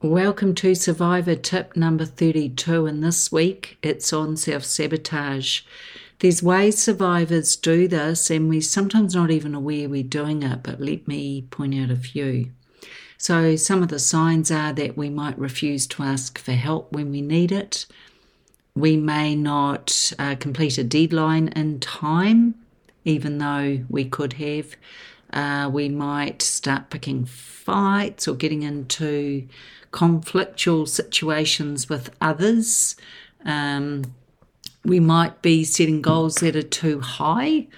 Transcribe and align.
Welcome 0.00 0.54
to 0.56 0.76
Survivor 0.76 1.34
tip 1.34 1.76
number 1.76 2.04
32, 2.04 2.86
and 2.86 3.02
this 3.02 3.32
week 3.32 3.78
it's 3.82 4.12
on 4.12 4.36
self 4.36 4.62
sabotage. 4.62 5.62
There's 6.20 6.40
ways 6.40 6.78
survivors 6.78 7.56
do 7.56 7.88
this, 7.88 8.30
and 8.30 8.48
we're 8.48 8.60
sometimes 8.60 9.16
not 9.16 9.32
even 9.32 9.56
aware 9.56 9.88
we're 9.88 10.04
doing 10.04 10.44
it, 10.44 10.62
but 10.62 10.80
let 10.80 11.08
me 11.08 11.42
point 11.50 11.74
out 11.74 11.90
a 11.90 11.96
few. 11.96 12.52
So, 13.18 13.56
some 13.56 13.82
of 13.82 13.88
the 13.88 13.98
signs 13.98 14.52
are 14.52 14.72
that 14.72 14.96
we 14.96 15.10
might 15.10 15.36
refuse 15.36 15.88
to 15.88 16.04
ask 16.04 16.38
for 16.38 16.52
help 16.52 16.92
when 16.92 17.10
we 17.10 17.22
need 17.22 17.50
it. 17.50 17.86
We 18.76 18.96
may 18.96 19.34
not 19.34 20.12
uh, 20.16 20.36
complete 20.36 20.78
a 20.78 20.84
deadline 20.84 21.48
in 21.48 21.80
time, 21.80 22.54
even 23.04 23.38
though 23.38 23.80
we 23.88 24.04
could 24.04 24.34
have. 24.34 24.76
Uh, 25.32 25.70
we 25.72 25.88
might 25.88 26.42
start 26.42 26.90
picking 26.90 27.24
fights 27.24 28.28
or 28.28 28.34
getting 28.34 28.62
into 28.62 29.46
conflictual 29.92 30.88
situations 30.88 31.88
with 31.88 32.10
others. 32.20 32.96
Um, 33.44 34.14
we 34.84 35.00
might 35.00 35.42
be 35.42 35.64
setting 35.64 36.02
goals 36.02 36.36
that 36.36 36.56
are 36.56 36.62
too 36.62 37.00
high 37.00 37.68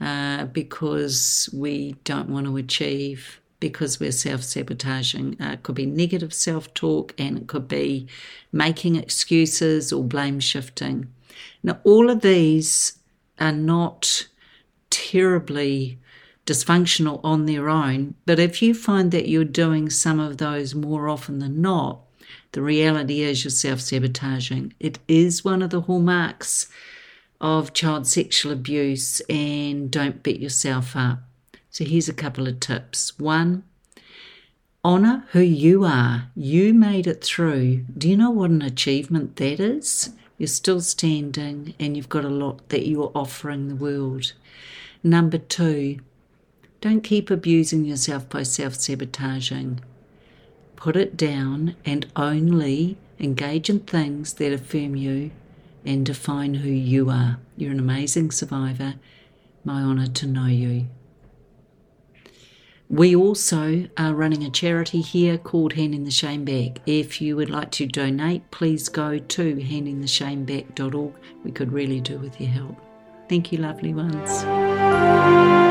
uh, 0.00 0.46
because 0.46 1.48
we 1.52 1.96
don't 2.04 2.28
want 2.28 2.46
to 2.46 2.56
achieve, 2.56 3.40
because 3.60 4.00
we're 4.00 4.12
self 4.12 4.42
sabotaging. 4.42 5.36
Uh, 5.40 5.52
it 5.52 5.62
could 5.62 5.74
be 5.74 5.86
negative 5.86 6.32
self 6.32 6.72
talk 6.74 7.14
and 7.18 7.38
it 7.38 7.46
could 7.46 7.68
be 7.68 8.06
making 8.52 8.96
excuses 8.96 9.92
or 9.92 10.02
blame 10.04 10.40
shifting. 10.40 11.08
Now, 11.62 11.78
all 11.84 12.10
of 12.10 12.20
these 12.22 12.98
are 13.38 13.52
not 13.52 14.28
terribly 14.90 15.98
dysfunctional 16.48 17.20
on 17.22 17.44
their 17.44 17.68
own. 17.68 18.14
But 18.24 18.38
if 18.38 18.62
you 18.62 18.72
find 18.72 19.10
that 19.12 19.28
you're 19.28 19.44
doing 19.44 19.90
some 19.90 20.18
of 20.18 20.38
those 20.38 20.74
more 20.74 21.08
often 21.08 21.40
than 21.40 21.60
not, 21.60 22.00
the 22.52 22.62
reality 22.62 23.20
is 23.20 23.44
you're 23.44 23.50
self 23.50 23.80
sabotaging. 23.80 24.72
It 24.80 24.98
is 25.06 25.44
one 25.44 25.60
of 25.60 25.70
the 25.70 25.82
hallmarks 25.82 26.68
of 27.40 27.74
child 27.74 28.06
sexual 28.06 28.50
abuse, 28.50 29.20
and 29.28 29.90
don't 29.90 30.22
beat 30.22 30.40
yourself 30.40 30.96
up. 30.96 31.20
So 31.70 31.84
here's 31.84 32.08
a 32.08 32.14
couple 32.14 32.48
of 32.48 32.58
tips. 32.60 33.18
One, 33.18 33.62
honor 34.82 35.26
who 35.32 35.40
you 35.40 35.84
are. 35.84 36.30
You 36.34 36.72
made 36.72 37.06
it 37.06 37.22
through. 37.22 37.84
Do 37.96 38.08
you 38.08 38.16
know 38.16 38.30
what 38.30 38.50
an 38.50 38.62
achievement 38.62 39.36
that 39.36 39.60
is? 39.60 40.10
You're 40.38 40.46
still 40.46 40.80
standing 40.80 41.74
and 41.78 41.96
you've 41.96 42.08
got 42.08 42.24
a 42.24 42.30
lot 42.30 42.70
that 42.70 42.88
you're 42.88 43.12
offering 43.14 43.68
the 43.68 43.76
world. 43.76 44.32
Number 45.02 45.38
two, 45.38 45.98
don't 46.80 47.00
keep 47.02 47.30
abusing 47.30 47.84
yourself 47.84 48.28
by 48.28 48.42
self 48.42 48.74
sabotaging. 48.74 49.80
Put 50.76 50.96
it 50.96 51.16
down 51.16 51.74
and 51.84 52.06
only 52.14 52.96
engage 53.18 53.68
in 53.68 53.80
things 53.80 54.34
that 54.34 54.52
affirm 54.52 54.94
you 54.94 55.32
and 55.84 56.06
define 56.06 56.54
who 56.54 56.70
you 56.70 57.10
are. 57.10 57.38
You're 57.56 57.72
an 57.72 57.80
amazing 57.80 58.30
survivor. 58.30 58.94
My 59.64 59.82
honour 59.82 60.06
to 60.06 60.26
know 60.26 60.46
you. 60.46 60.86
We 62.90 63.14
also 63.14 63.86
are 63.98 64.14
running 64.14 64.44
a 64.44 64.50
charity 64.50 65.02
here 65.02 65.36
called 65.36 65.74
Handing 65.74 66.04
the 66.04 66.10
Shame 66.10 66.44
Back. 66.44 66.80
If 66.86 67.20
you 67.20 67.36
would 67.36 67.50
like 67.50 67.70
to 67.72 67.86
donate, 67.86 68.50
please 68.50 68.88
go 68.88 69.18
to 69.18 69.56
handingtheshameback.org. 69.56 71.12
We 71.44 71.50
could 71.50 71.72
really 71.72 72.00
do 72.00 72.18
with 72.18 72.40
your 72.40 72.50
help. 72.50 72.76
Thank 73.28 73.52
you, 73.52 73.58
lovely 73.58 73.92
ones. 73.92 75.67